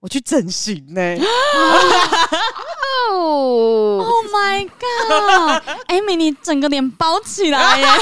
[0.00, 1.20] 我去整形呢、欸。
[3.10, 7.84] 哦，Oh my god！Amy，你整个脸包起来耶！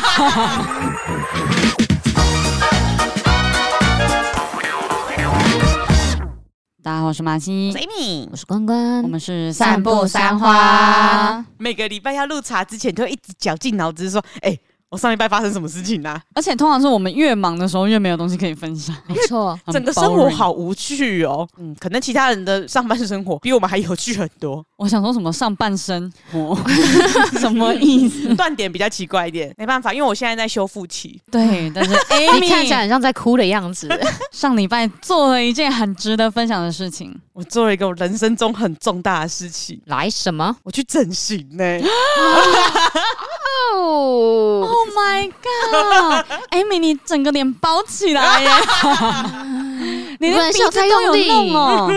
[6.82, 11.42] 大家好，我是马西，我是 Amy，我是关关，我们是散步三花。
[11.56, 16.22] 每个礼拜要录茶之前，都会一直绞尽脑汁说：“哎、欸。”我上礼拜发生什么事情呢、啊？
[16.34, 21.46] 而且通常是我们越忙的时候越没有东西可以分享，没错，整个生活好无趣哦。
[21.58, 24.64] 嗯，可能其他人的上半生活比我们还有趣很多。
[24.76, 26.56] 我想说什么上半身，哦，
[27.40, 28.34] 什么意思？
[28.36, 31.20] 断点比较奇怪一点，没办法，因为我现在在修复期。
[31.30, 33.88] 对，但是 Amy 你看起来很像在哭的样子。
[34.30, 39.80] 上礼拜做了一件很值得分享的事情，我做了一个我人生中很重大的事情。
[39.86, 40.54] 来什么？
[40.62, 41.82] 我去整形呢、欸。
[43.76, 48.50] 哦，Oh my god！Amy， 你整个脸包起来耶！
[50.18, 51.90] 你的鼻子都有弄哦。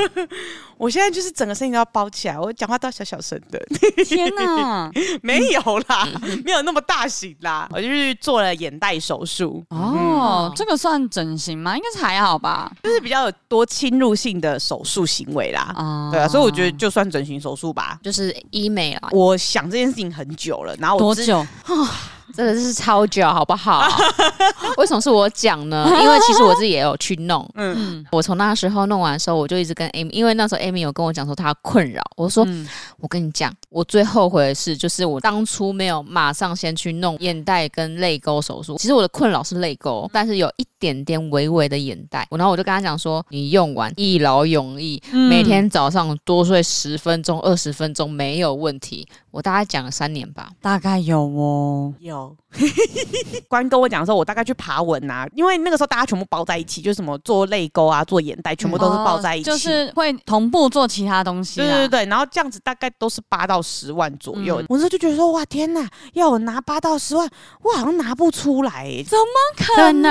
[0.79, 3.59] 我现在就是整个声音都要包起来，我讲话都要小小声的。
[4.05, 4.89] 天哪，
[5.21, 6.08] 没有啦，
[6.45, 7.67] 没有那么大型啦。
[7.73, 9.61] 我就是做了眼袋手术。
[9.71, 11.75] 哦、嗯，这个算整形吗？
[11.75, 15.73] 应该是还好吧，就是比较有多侵入性的手术行为啦。
[15.75, 19.09] 啊，对啊，所以我觉得就算整形手术吧，就是医美啦。
[19.11, 21.45] 我想这件事情很久了，然后我多久？
[22.35, 23.88] 真的是超久，好不好？
[24.77, 25.85] 为什么是我讲呢？
[26.02, 27.47] 因为其实我自己也有去弄。
[27.55, 32.02] 嗯，我从那时候弄完的时候，我就一直跟 Amy，因为那时候 Amy 有跟我讲说她困扰。
[32.16, 32.67] 我说，嗯、
[32.99, 38.77] 我跟你讲，我最后悔的事就是我当初没有马上先去弄眼袋跟泪沟手术。
[38.77, 42.27] 其实我的困扰是泪沟，但是有一点点微微的眼袋。
[42.31, 49.08] 然后我就跟他讲说，你用完一劳永逸，每天早上多睡十分钟、二十分钟没有问题。
[49.31, 52.36] 我大概讲了三年吧，大概有哦，有。
[53.47, 61.59] 关跟我讲的时候，我大概去爬文呐、啊，因为那个时候大家全部包在一起，就是什么做泪沟啊、做眼袋，全部都是包在一起，就是会同步做其他东西。
[61.61, 64.61] 对对对，然后这样子大概都是八到十万左右。
[64.61, 67.30] 嗯、我那时候就觉得说，哇天呐，要我拿八到十万，
[67.61, 70.10] 我好像拿不出来，怎么可能？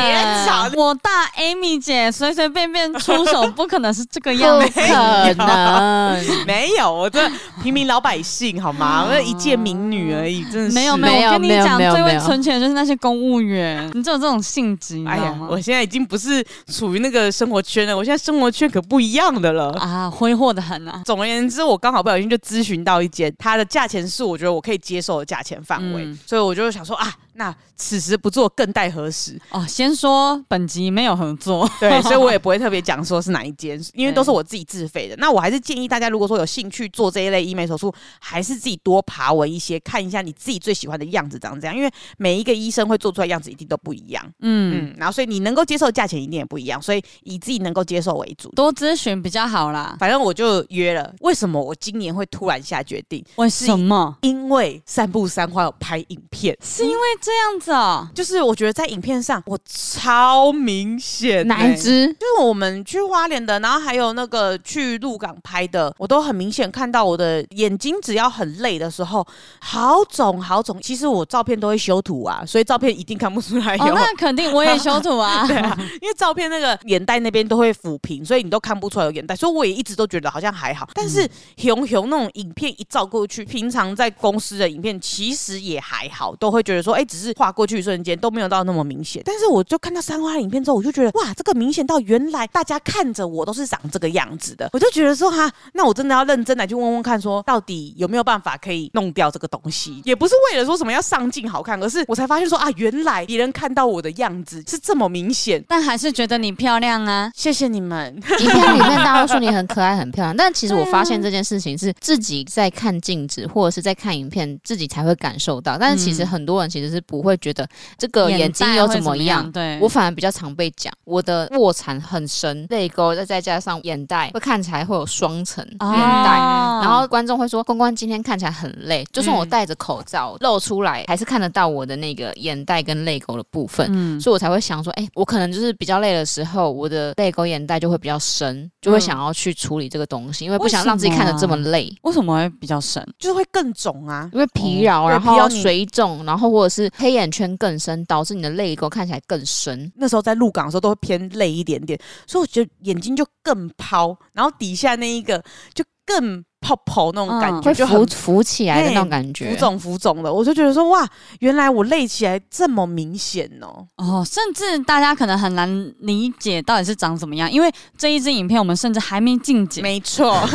[0.00, 0.14] 别
[0.46, 0.68] 吵！
[0.76, 7.30] 我大 Amy 姐随随便便出手，不可能是这个样子，不可能，没有，我这
[7.62, 9.06] 平民老百姓好吗？
[9.08, 11.19] 我一介民女而已，真的是没有没有。
[11.20, 21.02] 没有我跟你讲，最会存钱的就是那些公务员，你就有这种性质，哎呀，我现在已经不是处于那个生活圈了，我现在生活圈可不一样的了啊，挥霍的很啊。
[21.04, 27.12] 总而言之，我刚好不小心就咨询到一间，它的价钱是我觉得我可以接受的价钱范围，嗯、所以我就想说啊。
[27.40, 29.40] 那此时不做，更待何时？
[29.48, 35.16] 哦，先说本集没有合作，对， 所以我也不会特别讲说是哪一间，因为都是我自己自费的。
[35.16, 44.22] 那我还是建议大家，如果说有兴趣做这一类医美手术，还是自己多爬文一些，看一下你自己最喜欢的样子长这样，因为每一个医生会做出来的样子一定都不一样。
[44.40, 49.96] 嗯嗯，然后所以你能够接受价钱一定也不一样，所以以自己能够接受为主，多咨询比较好啦。
[49.98, 51.10] 反正我就约了。
[51.20, 53.24] 为什么我今年会突然下决定？
[53.36, 54.18] 为什么？
[54.20, 58.08] 因为散步三花有拍影片，是因为这样子哦。
[58.14, 62.06] 就是我觉得在影片上我超明显、欸，哪一支？
[62.14, 69.26] 就是我们去花莲的，然后还有那个去鹿港拍的，我都很明显看到我的眼睛，只要很累的时候，
[69.60, 70.80] 好肿好肿。
[70.80, 73.84] 其实我照片都会修图啊，所以照片一定看不出来有。
[73.84, 75.46] 哦，那肯定我也修图啊。
[75.48, 79.36] 对啊，因为照片那个眼袋那边都会抚平，所以你都看不出来有眼袋。
[79.36, 80.88] 所以我也一直都觉得好像还好。
[80.94, 88.30] 但是熊熊那种影片一照过去，平常在公司的影片其实也还好，都会觉得说，哎、欸，只是画过去瞬间都。
[88.30, 100.00] 没有到那么明显，但是我就看到三花的影片之后，我就觉得哇，这个明显到原来大家看着我都是长这个样子的，我就觉得说哈，那我真的要认真来去问问看，说到底有没有办法可以弄掉这个东西？
[100.04, 108.14] 也不是为了说什么要上镜好看，而是我才发现说啊，原来别人看到我的样子是这么明显，但还是觉得你漂亮啊，谢谢你们。
[108.14, 117.68] 影片里面 大家都说你很可爱、很漂亮，但其实我发现这件事情是自己在看镜子或者是在看影片自己才会感受到，但是其实很多人其实是不会觉得
[117.98, 119.10] 这个眼睛有怎么。
[119.10, 119.50] 怎么样？
[119.50, 126.38] 对，我反而比较常被讲，我的卧蚕很深，泪沟再再加上眼袋，会看起来会有双层眼袋，
[126.80, 141.92] 然后观众会说关关今天看起来很累，就算我戴着口罩露出来，还是看得到我的那个眼袋跟泪沟的部分，嗯，所以我才会想说，哎，我可能就是比较累的时候，我的泪沟眼袋就会比较深，就会想要去处理这个东西，因为不想让自己看得这么累。
[142.02, 143.04] 为什么会比较深？
[143.18, 149.00] 就是会更肿啊，因为疲劳，然后水肿，然后或者是黑眼圈更深，导致你的泪沟看。
[149.10, 151.98] 起来更深，那时候在鹿港的时候都会偏泪一点点，
[152.28, 155.42] 所以我觉得眼睛就更抛，然后底下那一个
[155.74, 161.08] 就更泡泡那种感觉，会就很浮浮起来的那种感觉，浮肿浮肿的，我就觉得说哇，
[161.40, 163.86] 原来我累起来这么明显哦。
[163.96, 169.82] 哦，甚至大家可能很难理解到底是长怎么样，因为这一支影片我们甚至还没进剪。
[169.82, 170.36] 没错。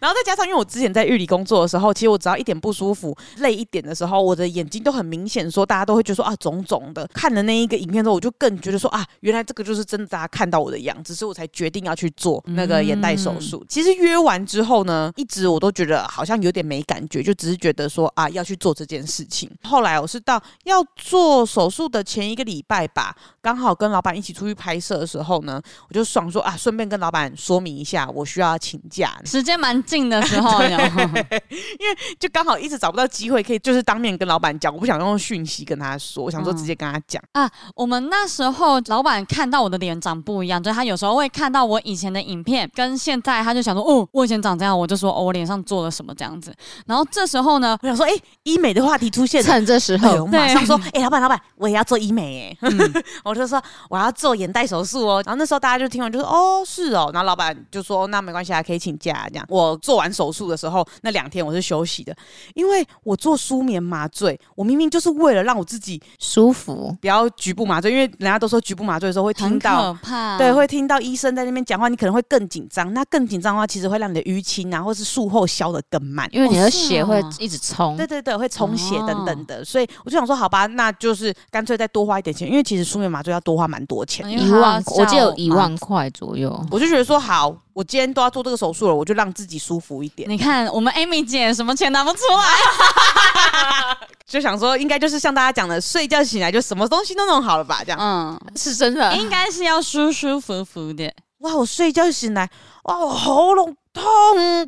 [0.00, 7.06] 然后再加上，因为我之前在玉里工作的时候，其实我只要一点不舒服、累一点的时候，我的眼睛都很明显，说大家都会觉得说啊肿肿的。
[7.12, 13.58] 看了那一个影片之后，我就更觉得说啊，原来这个就是真的，大家看到我的样子，所以我才决定要去做那个眼袋手术。
[13.58, 19.50] 嗯、其实约完之后呢，一直我都觉得好像有点没感觉，就只是觉得说啊要去做这件事情。
[19.62, 29.14] 后来我是到要做手术的前一个礼拜吧，刚好跟老板一起出去拍摄的时候呢，我就爽说啊，顺便跟老板说明一下，我需要请假。
[29.24, 37.50] 时间蛮近的时候 因为就刚好一直找不到机会可以就是当面跟老板讲，我不想用讯息跟他说，我想说直接跟他讲、嗯、啊。
[37.74, 46.54] 我们那时候老板看到我的脸长不一样，就是他有时候会看到我以前的影片跟现在，他就想说哦，我以前长这样，我就说哦，我脸上做了什么这样子。
[46.86, 52.94] 然后这时候呢，我想说，哎、欸，医美的话题出现，趁这时候，哎、我马上说，哎、欸，老板，老板，我也要做医美，哎、 嗯，
[53.24, 55.22] 我就说我要做眼袋手术哦。
[55.24, 57.10] 然后那时候大家就听完就说，哦，是哦。
[57.14, 59.46] 然后老板就说，那没关系，还可以请假这样。
[59.48, 62.14] 我做完手术的时候，那两天我是休息的，
[62.54, 72.92] 因为我做舒眠麻醉，我明明就是为了让我自己舒服，不要局部麻醉，因为人家都说局部麻醉的时候会听到，可怕，对，会听到医生在那边讲话，你可能会更紧张。
[72.92, 79.64] 那更紧张的话，其实会让你的淤青啊，或是术后消的更慢，因为你的血会一直冲，对对对，会充血等等的。
[79.64, 86.50] 所以我就想说，好吧，那就是干脆再多花一点钱，因为其实舒眠麻醉要多花蛮多钱，一万，我记得有一万块左右。
[86.72, 87.56] 我就觉得说好。
[87.74, 90.30] 我今天都要做这个手术了，我就让自己舒服一点。
[90.30, 97.80] 你看，我们 Amy 姐什么钱拿不出来， 就想说应该就是像大家讲的，睡觉醒来就什么东西都弄好了吧？
[97.84, 101.12] 这样，嗯，是真的，应该是要舒舒服服的。
[101.44, 102.50] 哇，我睡觉醒来，
[102.84, 104.02] 哇，我喉咙痛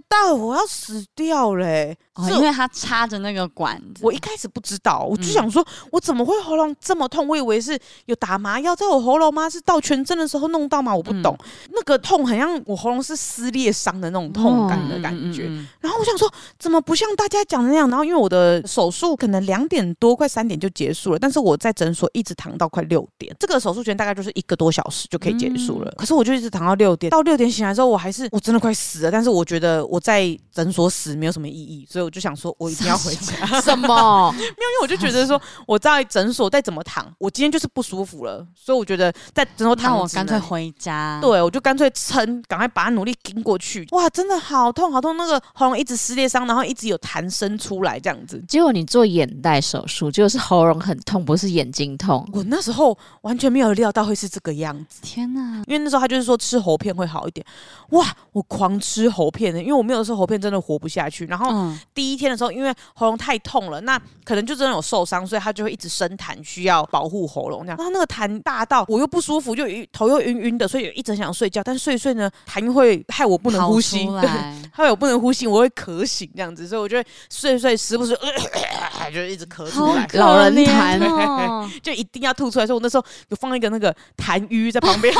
[0.08, 7.28] 到我要死掉嘞、哦，因为他插着那个管子，我一开始不知道，我就想说，我怎么会喉咙这么痛？
[7.28, 9.50] 我以为是有打麻药在我喉咙吗？
[9.50, 10.96] 是到全身的时候弄到吗？
[10.96, 11.36] 我不懂，
[11.72, 15.44] 那个痛很像我喉咙是撕裂伤的那种痛感的感觉。
[15.78, 16.26] 然后我想说，
[16.58, 17.86] 怎么不像大家讲的那样？
[17.90, 25.92] 然后因为我的手术可能两点多快三点就结束了，但是我在诊所一直躺到快六点，这个手术时间大概就是一个多小时就可以结束了。
[25.98, 29.10] 可是我就一直躺到六点，到六点醒来之后，我还是我真的快死了。
[29.10, 32.05] 但是我觉得我在诊所死没有什么意义，所以。
[32.06, 33.34] 我就想说，我一定要回家。
[33.60, 34.32] 什么？
[34.32, 41.18] 没有，因为我就觉得说，我在诊所再怎么躺，我今天就是不舒服了，所以我觉得在诊所躺，我干脆回家。
[41.20, 43.86] 对，我就干脆撑，赶快把它努力撑过去。
[43.90, 45.16] 哇，真的好痛，好痛！
[45.16, 48.42] 那个喉咙一直撕裂伤，然后一直有痰声出来，这样子。
[48.46, 52.28] 结果你做眼袋手术，结果是喉咙很痛，不是眼睛痛。
[52.32, 55.00] 我那时候完全没有料到会是这个样子。
[55.02, 55.64] 天哪！
[55.66, 57.44] 因为那时候他就是说吃喉片会好一点。
[57.90, 61.26] 哇，我狂吃喉片的，因为我没有吃喉片真的活不下去。
[61.26, 61.48] 然后。
[61.50, 67.76] 嗯第一天的时候，因为喉咙太痛了，那可能就真的有受伤，所以他就会一直生痰，需要保护喉咙这样。
[67.78, 71.62] 然后那个痰大到我又不舒服，就头又晕晕的，所以一直想睡觉。
[71.64, 74.28] 但睡睡呢，痰会害我不能呼吸，对，
[74.70, 78.62] 害我不能呼吸，我会咳醒这样子，所以我就会睡睡时不时呃呃
[79.00, 82.66] 呃就一直咳出来，老人痰哦， 就一定要吐出来。
[82.66, 85.14] 所以我那时候有放一个那个痰盂在旁边，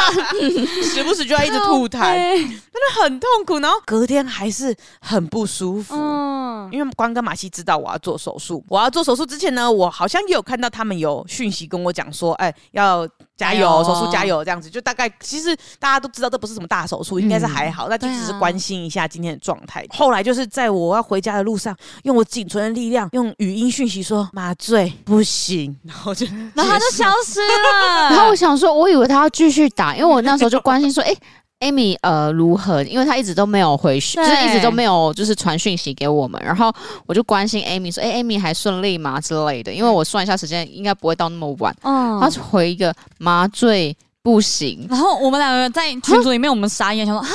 [0.82, 3.58] 时不时就要一直吐痰，真的很痛苦。
[3.58, 5.89] 然后隔天还是很不舒服。
[5.96, 19.84] 嗯，因为关跟马西知道我要做手术，我要做手术之前呢，我好像也有看到他们有讯息跟我讲说，哎，要加油，手术加油这样子，就大概其实大家都知道这不是什么大手术，应该是还好，那就只是关心一下今天的状态。
[19.90, 28.10] 后来就是在我要回家的路上，用我仅存的力量，用语音讯息说麻醉不行，然后就 然后他就消失了。
[28.10, 31.14] 然后我想说，我以为他要继续打，因为我那时候就关心说， 哎。
[31.60, 32.82] Amy，呃，如何？
[32.84, 36.40] 因为她一直都没有回讯，对就是一直都没有就是传讯息给我们。
[36.44, 36.72] 然后
[37.06, 39.72] 我就关心 Amy 说：“哎、欸，Amy 还顺利吗？”之类的。
[39.72, 41.74] 因为我算一下时间，应该不会到那么晚。
[41.82, 44.86] 嗯，他就回一个麻醉不行。
[44.88, 47.28] 然后我们两个在群组里面，我们傻眼，想说啊。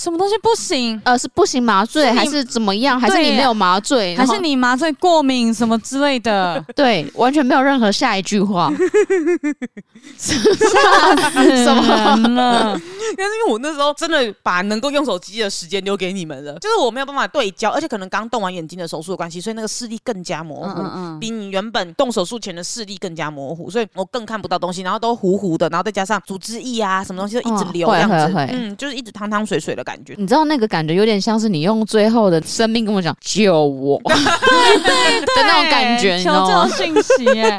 [0.00, 1.00] 什么东西不行？
[1.04, 2.98] 呃，是不行麻醉，还是怎么样？
[2.98, 4.16] 还是你没有麻醉？
[4.16, 6.64] 还是你麻醉过敏什么之类的？
[6.74, 8.72] 对，完全没有任何下一句话。
[10.16, 12.80] 吓死人了！
[13.16, 30.14] 但是因为我那时候真的把能够用手机的时间留给你们了，就是我没有办法对焦，而且可能刚动完眼睛的手术的关系，所以那个视力更加模糊，嗯嗯，比你原本动手术前的视力更加模糊，所以我更看不到东西，然后都糊糊的，然后再加上组织液啊，什么东西都一直流这样子，哦、嗯，就是一直汤汤水水的感觉。
[30.16, 34.14] 你知道那个感觉有点像是你用最后的生命跟我讲救我，对
[34.82, 37.58] 对对，那种感觉，求救讯息，哎，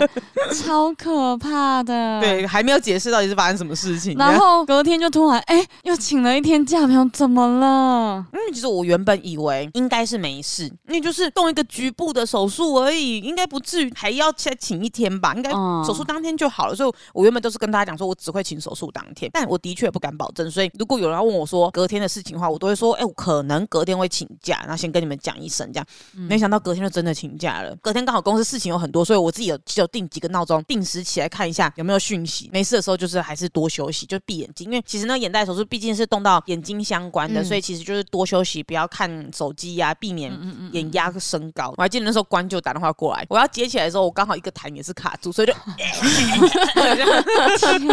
[0.53, 2.21] 超可怕的。
[2.21, 4.15] 对，还没有解释到底是发生什么事情。
[4.17, 8.25] 然后隔天就突然，哎，又请了一天假，没有怎么了？
[8.33, 15.33] 因为其实我原本以为应该是没事，因为就是动一个局部的手术而已，应该不至于还要再请一天吧？
[15.35, 15.51] 应该
[15.85, 16.75] 手术当天就好了。
[16.75, 20.49] 所以我原本都是跟大家讲说，我只会请手术当天，但我的确不敢保证。
[20.49, 25.85] 所以如果有人要问我说隔天的事情的话，我都会说，哎，我可能隔天会请假，然后先跟你们讲一声这样。
[26.13, 27.75] 没想到隔天就真的请假了。
[27.77, 32.49] 隔天刚好公司事情有很多，所以我自己有就定几个闹钟，定时起来看一下有没有讯息。
[32.51, 40.31] 没事的时候就是还是多休息，就闭眼睛，因为其实那个眼袋手术毕竟是动到眼睛相关的，嗯、所以其实就是多休息，不要看手机呀、啊，避免
[40.73, 41.73] 眼压升高。
[41.77, 45.53] 我还记得那时候关就打电话过来，我要接起来的时候，我刚好一个痰也是卡住，所以就，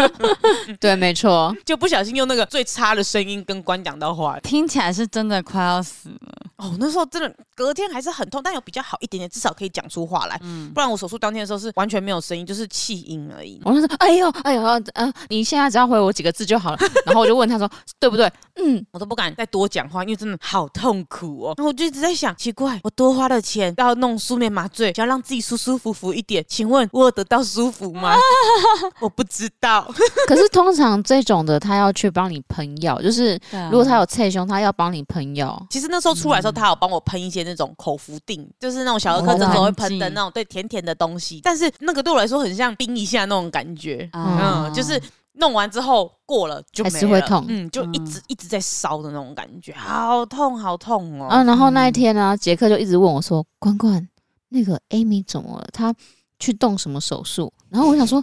[0.80, 6.46] 对，没错，就不小心用那个最差的声音跟关讲到话，听起来是真的快要死了。
[6.56, 10.36] 哦，那时候真的隔天还是很痛，但有比较好一点点，至少可以讲出话来。
[10.42, 13.60] 嗯，不然我手术当天的时候是完全没有声音，就是气音而已。
[13.64, 14.62] 我就说，哎呦，哎呦，
[14.94, 16.78] 呃，你现在只要回我几个字就好了。
[17.06, 18.28] 然后我就问他说，对不对？
[18.56, 21.54] 嗯，我都不敢再多讲话，因为真的好痛苦哦。
[21.56, 28.16] 然后我就一直在想，奇怪，我多花了钱要弄舒眠麻醉，想要让自己舒舒服服一点，请问我有得到舒服吗？
[29.00, 29.88] 我不知道。
[30.26, 33.38] 可是通常这种的，他要去帮你喷药，就是
[33.70, 35.66] 如果他有蔡兄，他要帮你喷药。
[35.70, 36.52] 其实那时候出来的时候。
[36.58, 41.40] 他有帮我喷一些那种口服定，就是那种小儿科诊所会喷的那种，对，甜甜的东西。
[41.44, 45.00] 但是那个对我来说很像冰一下那种感觉，嗯，就是
[45.34, 51.28] 弄完之后过了就还是会痛，嗯，就一直一直在烧的那种感觉，好痛好痛哦。
[51.30, 54.08] 嗯，然后那一天呢，杰克就一直问我说：“关关，
[54.48, 55.68] 那个 Amy 怎么了？
[55.72, 55.94] 他
[56.40, 58.20] 去动什么手术？”然后我想说，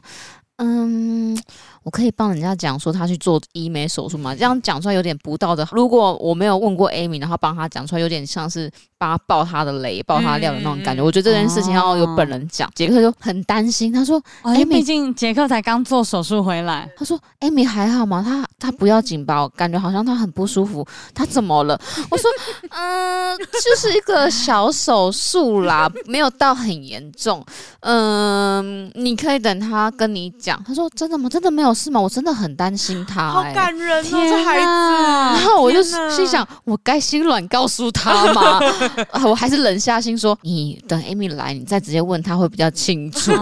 [0.58, 1.38] 嗯。
[1.84, 4.34] 我可以帮人家讲说他去做医美手术吗？
[4.34, 5.68] 这样讲出来有点不道德。
[5.72, 11.04] 如果我没有问过 Amy，然后帮他讲出来，有点像是帮他爆他的雷、爆他料的那种感觉。
[11.04, 12.70] 嗯、我觉得这件事情要有本人讲。
[12.74, 18.24] 杰、哦、克就很担心，他说：“哎，毕竟杰克才刚做手术回来。”他说：“Amy 还好吗？
[18.26, 19.42] 他他不要紧吧？
[19.42, 20.86] 我感觉好像他很不舒服。
[21.14, 22.30] 他怎么了？”我说
[22.76, 27.46] ：“嗯， 就是一个小手术啦，没有到很严重。
[27.82, 31.30] 嗯，你可以等他跟你讲。”他说：“真的吗？
[31.30, 32.00] 真的没有。”事吗？
[32.00, 34.66] 我真的很担心他，好感人哦，这孩子。
[34.66, 38.62] 然后我就心想，我该心软告诉他吗？
[39.26, 43.32] 我还是冷下心说，你等 Amy 来，你再直接问他会比较清楚。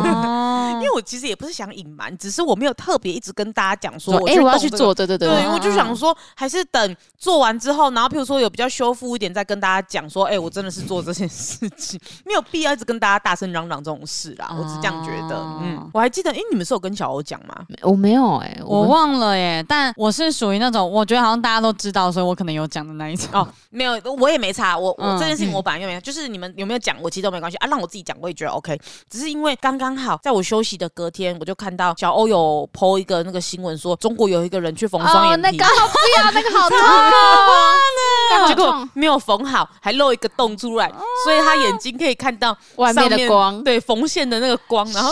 [0.74, 5.30] 因为我其实也不是想隐瞒，只是我没有特别一直跟大家讲说，哎，我要去做，对对对。
[5.30, 14.54] 对，我就想说，还是等做完之后，然后譬如说有比较修复一点，再跟大家讲说，哎，我真的是做这件事情， 没有必要一直跟大家大声嚷嚷这种事啦。
[14.58, 15.38] 我是这样觉得。
[15.62, 17.56] 嗯，我还记得，哎，你们是有跟小欧讲吗？
[17.82, 18.38] 我没有。
[18.38, 23.30] 哎，我忘了耶，但我是属于那种我觉得好像大家都知道，所以我可能有讲的那一种。
[23.32, 24.78] 哦，没有，我也没差。
[24.78, 27.68] 我我这件事情我本来就没，就是你们有没有讲，我其实都没关系啊。
[27.68, 28.80] 让我自己讲，我也觉得 OK。
[29.10, 40.92] 只是因为刚刚好在我休息的隔天，我就看到小欧有 po 一个那个新闻，说中国有一个人去缝双眼皮，那个好不要， 那个好痛啊，结果没有缝好，还露一个洞出来，
[41.24, 45.12] 所以他眼睛可以看到外面的光，对，缝线的那个光，然后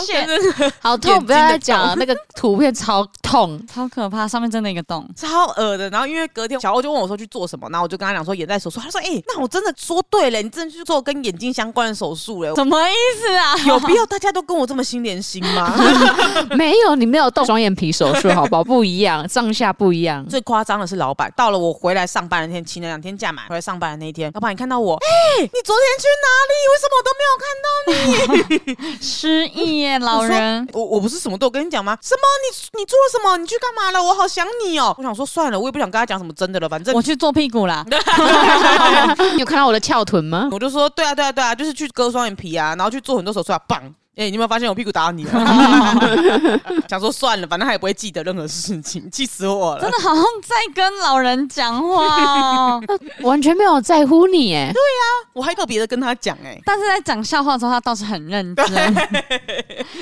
[0.80, 3.66] 好痛， 不要再讲了，那个图片超痛。
[3.66, 5.88] 超可怕，上面真的一个洞，超恶的。
[5.88, 8.78] 然后因为隔天小欧就问我说去做什么，然后我就跟他讲说眼袋手术。
[8.78, 13.56] 他说：“哎、欸，那我真的说对了，你真的去做跟眼睛相关的手术了。”什么意思啊？
[13.66, 15.74] 有必要大家都跟我这么心连心吗？
[16.56, 18.62] 没有，你没有动双眼皮手术，好不好？
[18.62, 20.26] 不一样，上下不一样。
[20.28, 25.08] 最夸张的是老板，到了我回来上班那天，请了两天假嘛，回来上班的那一天，老板你看到我，哎、
[25.38, 26.54] 欸，你昨天去哪里？
[26.72, 29.00] 为什么我都没有看到你？
[29.00, 30.68] 失忆耶，老人。
[30.72, 31.96] 我我，我不是什么都跟你讲吗？
[32.02, 32.20] 什么？
[32.44, 33.21] 你你做了什么？
[33.38, 34.02] 你去干嘛了？
[34.02, 34.94] 我好想你哦！
[34.98, 37.84] 我想说算了，我也不想跟他讲什么真的了，反正我去做屁股啦。
[39.34, 40.48] 你有看到我的翘臀吗？
[40.52, 43.82] 我就说对啊对啊对啊，就是去割双眼皮啊，然后去做很多手术啊，棒。
[44.14, 45.32] 哎、欸，你有没有发现我屁股打到你了？
[46.86, 49.80] 想说算了，反正他也不会记得任何事情，气死我了！
[49.80, 52.82] 真的好像在跟老人讲话哦，
[53.24, 54.70] 完全没有在乎你哎。
[54.70, 58.66] 对呀，我还特别的跟他讲哎，但是在讲笑话的时候，他倒是很认真。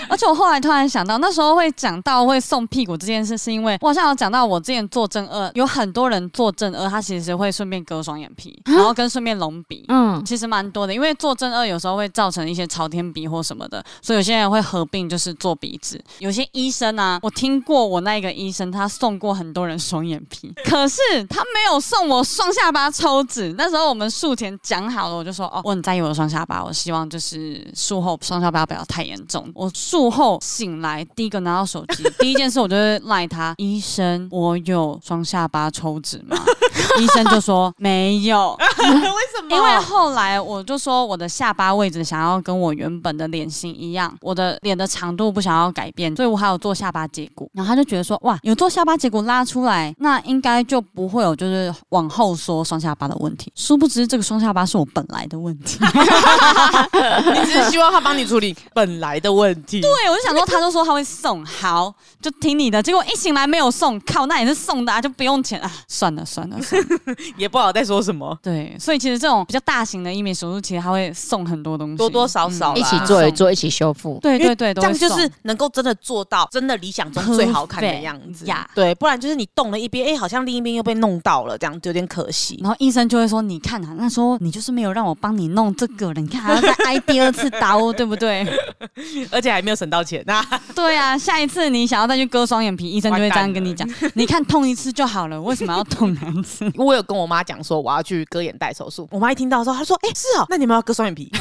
[0.08, 9.84] 而且我后来突然想到，那时候会讲到会送屁股这件事，是因为我好像有讲到我之前做正二，有很多人做正二，他其实会顺便割双眼皮，然后跟顺便隆鼻。
[9.86, 13.80] 嗯，其实蛮多的，因为做正二有时候会造成一些朝天鼻或什么的。
[14.02, 16.02] 所以有些人会合并，就是做鼻子。
[16.18, 23.54] 有些医生啊，我听过我那一个医生，他送过很多人双眼皮， 可是他没有送我双下巴抽脂。
[23.56, 29.50] 那时候我们术前讲好了，我就说哦，我很在意我的双下巴，我希望就是术后双下巴不要太严重。
[29.54, 36.36] 我术后醒来，第一个拿到手机， 第一件事我就会赖他医生，我有双下巴抽脂吗？
[36.98, 38.56] 医生就说没有。
[38.58, 39.56] 为什么？
[39.56, 47.50] 因为后来我就说我的下巴位置想要跟我原本的脸型一样，我的脸的长度不想要改变，所以我还有做下巴截骨。
[47.54, 53.52] 然后他就觉得说，哇，有做下巴截骨拉出来，那应该就不会有就是往后缩双下巴的问题。
[53.54, 55.78] 殊不知这个双下巴是我本来的问题。
[57.34, 59.80] 你只是希望他帮你处理本来的问题。
[59.80, 62.82] 对，我就想说，他就说他会送，好，就听你的。
[62.82, 65.70] 结果一醒来没有送，靠，那也是送的啊，就不用钱啊。
[65.88, 66.88] 算了算了算了，
[67.36, 68.36] 也不好再说什么。
[68.42, 74.18] 对，所以其实这种比较大型的医美手术，其实他会送很多东西，多多少少、嗯、一起做一做，一起修复。
[74.20, 78.68] 对对对，这样就是能够真的做到真的理想中最好看的样子呀。
[78.74, 82.58] 对，不然就是你动了一边，哎，好像另一边又被弄到了，这样就有点可惜。
[82.62, 88.46] 然后医生就会说：“你看啊，那时候你就是没有让我帮你弄这个了，你看还要再挨第二次刀，对不对？
[89.32, 90.44] 而且还没有省到钱呐。”
[90.76, 101.30] 对啊，下一次你想要再去割双眼皮，医生就会这样跟你讲：“你看痛一次就好了，为什么要痛两次？” 我有跟我妈讲说我要去割眼袋手术，我妈一听到说，她说：“哎，是哦，那你们要割双眼皮？”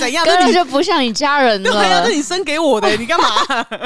[0.00, 0.24] 怎样？
[0.24, 1.70] 根本就不像你家人了。
[1.70, 3.28] 对啊，是你生给我的， 你干嘛？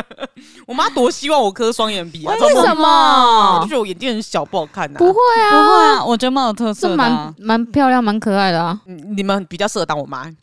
[0.66, 2.35] 我妈多希望我磕双眼皮啊！
[2.40, 3.61] 为什么？
[3.62, 4.99] 就觉得我眼睛很小，不好看呐。
[4.99, 8.78] 不会啊，不会啊，我觉得蛮有特色的，蛮蛮漂亮，蛮可爱的啊。
[8.87, 10.26] 你们比较适合当我妈。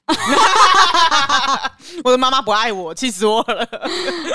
[2.03, 3.67] 我的妈妈不爱我，气死我了，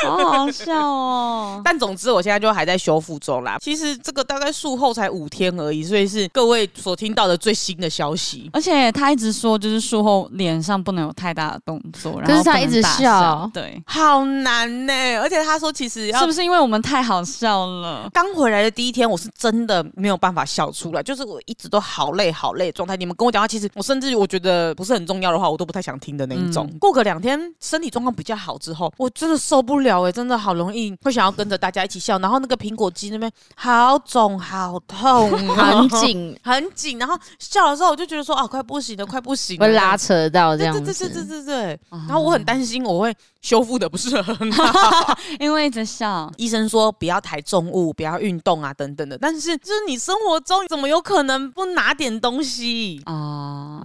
[0.05, 1.61] 好好笑哦。
[1.65, 3.57] 但总之，我现在就还在修复中啦。
[3.61, 8.51] 其实这个大概术后才五天而已，所以是各位所听到的最新的消息。
[8.53, 14.93] 而且他一直说，就是术后脸上不能有太大的动作，可是他一直笑，对，好难呢。
[15.21, 18.11] 而且他说，其实要是不是因为我们太好笑了？
[18.13, 22.97] 刚回来的第一天，我是真的没有办法笑出来，就是我一直都好累好累的状态。
[22.97, 26.67] 你们跟我讲话，其实我甚至我觉得不是很重要的话，我都不太想听的那一种。
[26.69, 27.39] 嗯、过个两天。
[27.61, 40.93] 身体状况比较好之后，我真的受不了哎、欸，真的好容易会想要跟着大家一起笑，然后那个苹果肌那边好肿好痛， 很紧很紧，然后笑的时候我就觉得说啊，快不行了，快不行了，会拉扯到这样子，
[41.29, 46.33] 对对对，然后我很担心我会修复的不是很好， 因为一直笑。
[46.37, 53.13] 医生说不要抬重物，不要运动啊等等的，但是就是你生活中怎么有可能不拿点东西啊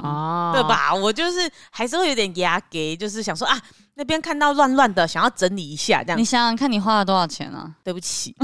[0.02, 0.94] 啊，对吧？
[0.96, 3.62] 我就是还是会有点压给，就是想说啊。
[3.96, 6.18] 那边看到乱乱的，想要整理一下，这样。
[6.20, 7.72] 你想想看，你花了多少钱啊？
[7.84, 8.36] 对不起，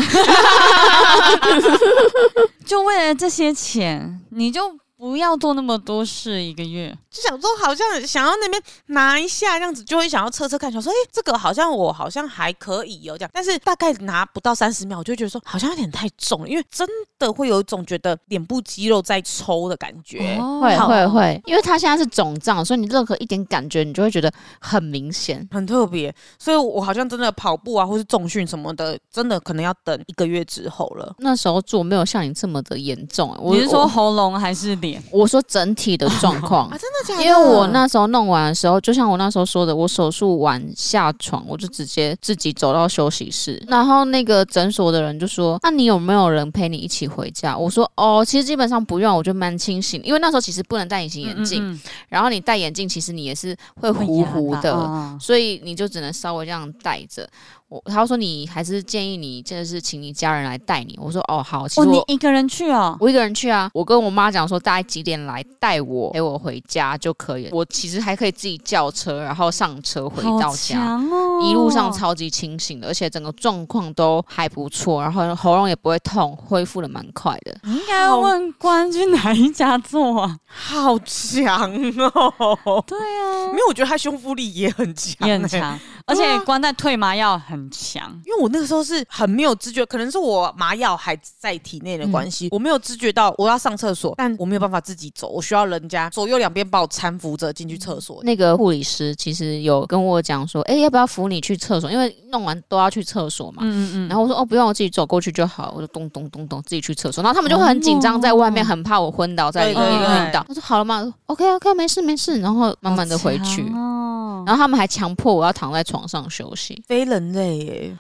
[2.64, 4.62] 就为了这些钱，你就。
[5.00, 13.32] 不要做那么多事，一个月就想说，好像想要那边拿一下这样子，就会想要测测看，想说，哎、欸，这个好像我好像还可以哦，这样。
[13.34, 16.86] 但是大概拿不到三十秒，我就觉得说，好像有点太重了，因为真
[17.18, 26.14] 的会有一种觉得脸部肌肉在抽的感觉，哦、会会会，因为它现在是肿胀，所以你任何一点感觉，你就会觉得很明显，很特别。
[26.38, 31.16] 所以我好像真的跑步啊，或是重训什么的，真的可能要等一个月之后了。
[31.20, 34.89] 那时候做没有像你这么的严重，我是说喉咙还是脸？
[35.12, 37.24] 我说整体的状况 啊，真的假的？
[37.24, 57.28] 因为我那时候弄完的时候，就像我那时候说的，我手术完下床，我就直接自己走到休息室，然后那个诊所的人就说：“那你有没有人陪你一起回家？”我说：“哦，其实基本上不用，我就蛮清醒，因为那时候其实不能戴隐形眼镜，嗯嗯嗯，然后你戴眼镜，其实你也是会糊糊的，哦、所以你就只能稍微这样戴着。”
[57.70, 60.98] 我他说，你还是建议你，真的是请你家人来带你。
[61.00, 63.70] 我说哦好，其实我、哦、你一个人去哦，我一个人去啊。
[63.76, 67.52] 我跟我妈讲说，大概几点来带我陪我回家就可以了。
[67.54, 77.56] 我其实还可以自己叫车，然后上车回到家，哦、一路上超级清醒的，而且整个状况都还不错，然后喉咙也不会痛，恢复的蛮快的。
[77.64, 80.36] 你应该要问关去哪一家做啊？
[80.50, 82.84] 好强哦！
[82.88, 85.80] 对啊，因为我觉得他胸腹力也很强，也很强。
[86.06, 98.22] 而且关在退麻药很强，因为我那个时候是很没有知觉，可能是我麻药还在体内的关系，嗯、我没有知觉到我要上厕所，但我没有办法自己走，我需要人家左右两边把我搀扶着进去厕所。
[98.24, 101.90] 那个护理师其实有跟我讲说，哎、欸，要不要扶你去厕所？
[101.92, 103.64] 因为弄完都要去厕所嘛。
[103.64, 104.08] 嗯嗯。
[104.08, 105.74] 然后我说，哦，不用，我自己走过去就好。
[105.76, 107.24] 我就咚咚咚咚自己去厕所。
[107.24, 110.46] 然后他们就会很紧张，在外面很怕我昏倒在里面晕倒。
[110.48, 112.40] 我说好了吗？OK OK，没事没事。
[112.40, 113.64] 然后慢慢的回去。
[113.74, 114.44] 哦。
[114.46, 116.82] 然后他们还强迫我要躺在床上休息。
[116.88, 117.96] 非人类耶，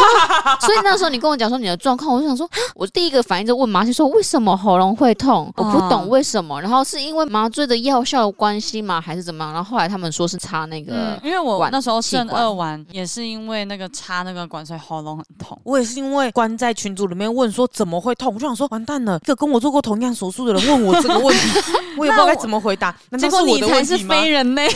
[0.60, 5.52] 所以那时候你跟我讲说你的状况，我就想说， 我第一个反应就问麻希说，为什么喉咙会痛？
[5.56, 6.60] 我不懂为什么。
[6.60, 9.00] 然后是因为麻醉的药效有关系吗？
[9.00, 9.52] 还是怎么样？
[9.52, 15.58] 然后后来他们说是插那个、嗯，因为我那时候肾二完也是因为那个插那个管，所以喉咙很痛。
[15.64, 21.48] 我也是因为关在群组里面问说怎么会痛，我就想说完蛋了，一个跟我做过同样手术的人问我这个问题，
[21.98, 22.94] 我也不知道该怎么回答。
[23.10, 23.66] 难道是我的问题吗？
[23.66, 24.68] 结果你才是非人类，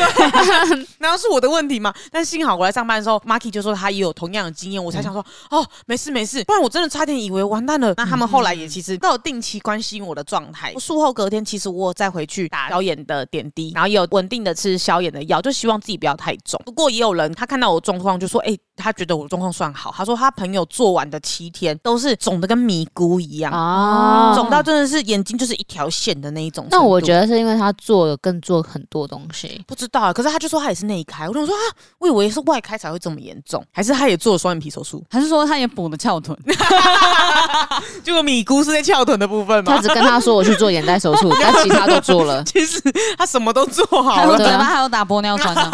[0.98, 1.92] 难道是我的问题吗？
[2.11, 7.92] 但幸好我来上班的时候，Marky 就说他也有同样的经验，我才想说、嗯、哦，没事没事，不然我真的差点以为完蛋了。
[7.96, 10.72] 那他们后来也其实都有定期关心我的状态。
[10.78, 16.60] 术后隔天，其实我有再回去打消炎的点滴，然后也有稳定的吃消炎的药，就希望自己不要太重。
[16.64, 19.92] 不过也有人他看到我状况就说，哎、欸，他觉得我的状况算好。
[19.96, 26.66] 他说他朋友做完的七天都是肿的跟迷菇一样啊，肿到真的是眼睛就是一条线的那一种。
[26.70, 30.12] 那我觉得是因为他做了更做很多东西，不知道啊。
[30.12, 31.64] 可是他就说他也是内开，我就说啊，
[31.98, 36.37] 我以为是外开才会这么严重，还是他也做了双眼皮手术，还是说他也补了翘臀？
[38.02, 39.74] 结果米姑是在翘臀的部分吗？
[39.76, 42.42] 他只跟他说我去做眼袋手术，但其他都做了。
[42.44, 42.80] 其实
[43.16, 45.72] 他什么都做好了，嘴巴还有打玻尿酸呢。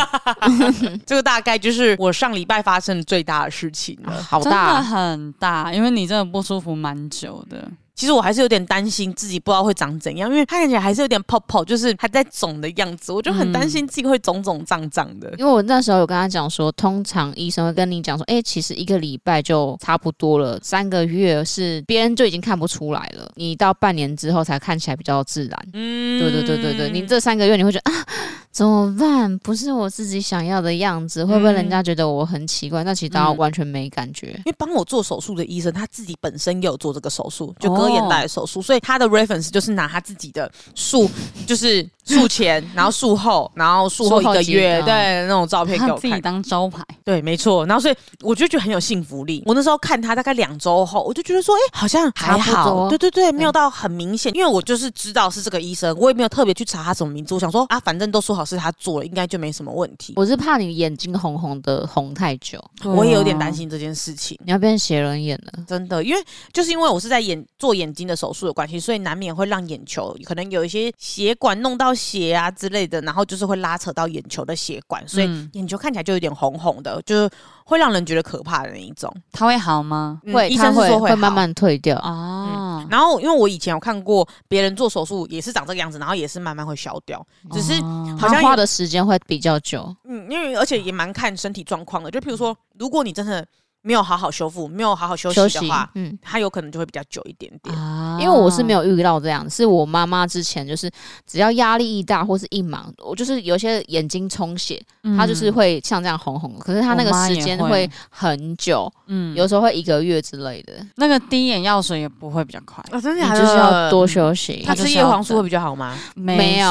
[1.05, 7.69] 这个大概就是我上礼拜发生的最大的事情了，好大，真的很大，因为你真的不舒服蛮久的。
[7.95, 15.33] 其实我还是有点担心自己不知道会长怎样，因为看起来还是有点泡泡，就是还在肿的样子，我就很担心自己会肿肿胀胀的。
[15.39, 25.69] 因为我那时候有跟他讲说，通常医生会跟你讲说，哎、其实一个礼拜就差不多了，三个月是别人就已经看不出来了，你到半年之后才看起来比较自然。
[25.75, 28.07] 嗯，对对对对对，你这三个月你会觉得啊。
[28.53, 29.39] 怎么办？
[29.39, 32.85] 不是我自己想要的样子，会不会人家觉得我很奇怪？
[32.85, 34.27] 那、嗯、其实大家完全没感觉。
[34.27, 41.11] 因为帮我做手术的医生，他自己本身也有做这个手术，就割眼袋的手术，哦、所以他的 reference 就是拿他自己的术，
[41.47, 46.85] 就是术前，然后术后，然后术后一个月，对那种照片给我看，自己当招牌。
[47.05, 47.65] 对，没错。
[47.65, 49.43] 然后所以我就觉得很有信服力。
[49.47, 52.91] 我那时候看他大概两周后，我就觉得说，哎、欸，好像还好。
[52.91, 54.31] 对对对，没有到很明显。
[54.37, 57.33] 因为我就是知道是这个医生，我也没有特别去查他什么名字。
[57.33, 58.42] 我想说啊，反正都说好。
[58.45, 60.13] 是他做了，应该就没什么问题。
[60.17, 64.39] 我是怕你眼睛红红的，红太久，我也有点担心这件事情。
[64.45, 77.31] 你要变斜人眼了，真的，因为就是因为我是在眼做眼睛的手术的关系，所以难免会让眼球可能有一些血管弄到血啊之类的，然后就是会拉扯到眼球的血管，所以眼球看起来就有点红红的，就是
[77.65, 79.13] 会让人觉得可怕的那一种。
[79.33, 80.21] 它会好吗？
[80.33, 82.87] 会，医生是说会，会慢慢退掉啊。
[82.89, 87.81] 然后，因为我以前有看过别人做手术，也是长这个样子，然后也是慢慢会消掉，只是
[88.19, 89.95] 好像花的时间会比较久。
[90.05, 93.47] 嗯，因为而且也蛮看身体状况的，就譬如说，如果你真的。
[93.83, 97.77] 没有好好修复，没有好好休息的话，嗯，它有可能就会比较久一点点。
[97.77, 100.91] 啊，因为我是没有遇到这样，是我妈妈之前就是
[101.27, 104.81] 只要压力一大或是一忙，我就是有些眼睛充血，
[105.17, 110.75] 她、嗯、就是会像这样红红，可是她那个时间会很久，嗯，有时候会一个月之类的。
[110.97, 114.63] 那个滴眼药水也不会比较快，啊，真的，你就是要多休息。
[114.65, 115.99] 他吃叶黄素会比较好吗？
[116.15, 116.69] 没有，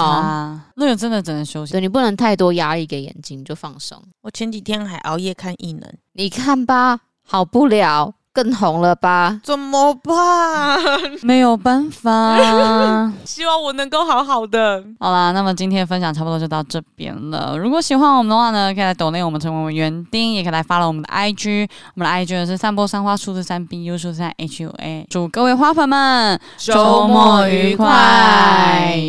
[0.76, 1.74] 那个真的只能休息。
[1.74, 4.02] 对，你不能太多压力给眼睛，就放松。
[4.22, 7.01] 我前几天还熬夜看异能，你看吧。
[7.32, 9.40] 好不了，更红了吧？
[9.42, 10.78] 怎么办？
[11.24, 12.38] 没有办法。
[13.24, 14.84] 希望我能够好好的。
[15.00, 17.58] 好啦，那么今天的分享差不多就到这边了。
[17.58, 21.70] 如果喜欢我们的话呢，可以来抖内我们成为我们园丁，也可以来 follow 我们的 IG。
[21.96, 25.08] 我们的 IG 是散播三花数字三 B U 数字三 H U A。
[25.10, 29.00] 祝各位花粉们周末愉快，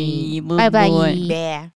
[0.57, 1.69] 拜拜。